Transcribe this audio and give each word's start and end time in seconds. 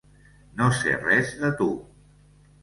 No 0.61 0.69
sé 0.77 0.95
res 1.03 1.35
de 1.45 1.53
tu. 1.61 1.69